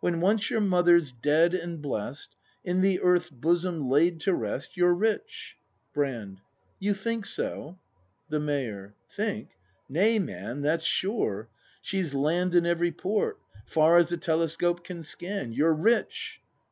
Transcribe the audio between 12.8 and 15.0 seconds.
port. Far as a telescope